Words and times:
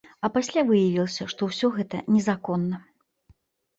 А 0.27 0.29
пасля 0.37 0.61
выявілася, 0.69 1.27
што 1.35 1.41
ўсё 1.51 1.67
гэта 1.77 1.97
незаконна. 2.17 2.85